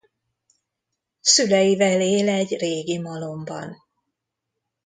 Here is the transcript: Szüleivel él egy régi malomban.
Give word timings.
Szüleivel 1.21 2.01
él 2.01 2.29
egy 2.29 2.57
régi 2.59 2.97
malomban. 2.99 3.83